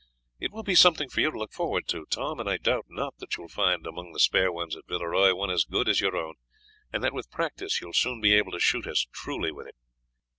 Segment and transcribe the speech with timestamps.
[0.39, 3.13] "It will be something for you to look forward to, Tom, and I doubt not
[3.19, 6.17] that you will find among the spare ones at Villeroy one as good as your
[6.17, 6.33] own,
[6.91, 9.75] and that with practice you will soon be able to shoot as truly with it."